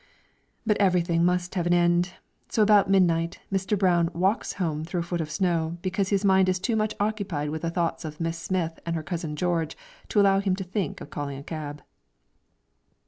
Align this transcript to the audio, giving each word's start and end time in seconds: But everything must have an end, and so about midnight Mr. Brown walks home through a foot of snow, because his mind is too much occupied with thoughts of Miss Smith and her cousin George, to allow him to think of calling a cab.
But 0.65 0.77
everything 0.79 1.23
must 1.23 1.53
have 1.53 1.67
an 1.67 1.75
end, 1.75 2.13
and 2.45 2.51
so 2.51 2.63
about 2.63 2.89
midnight 2.89 3.39
Mr. 3.53 3.77
Brown 3.77 4.09
walks 4.15 4.53
home 4.53 4.83
through 4.83 5.01
a 5.01 5.03
foot 5.03 5.21
of 5.21 5.29
snow, 5.29 5.77
because 5.83 6.09
his 6.09 6.25
mind 6.25 6.49
is 6.49 6.57
too 6.57 6.75
much 6.75 6.95
occupied 6.99 7.51
with 7.51 7.61
thoughts 7.61 8.03
of 8.03 8.19
Miss 8.19 8.39
Smith 8.39 8.79
and 8.83 8.95
her 8.95 9.03
cousin 9.03 9.35
George, 9.35 9.77
to 10.09 10.19
allow 10.19 10.39
him 10.39 10.55
to 10.55 10.63
think 10.63 11.01
of 11.01 11.11
calling 11.11 11.37
a 11.37 11.43
cab. 11.43 11.83